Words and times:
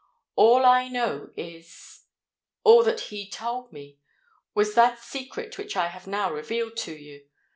"All 0.35 0.55
that 0.61 0.65
I 0.67 0.87
know 0.87 1.29
is—all 1.37 2.81
that 2.85 2.99
he 3.01 3.29
told 3.29 3.71
me 3.71 3.99
was 4.55 4.73
that 4.73 4.97
secret 4.97 5.59
which 5.59 5.77
I 5.77 5.89
have 5.89 6.07
now 6.07 6.31
revealed 6.33 6.75
to 6.77 6.91
you! 6.95 7.27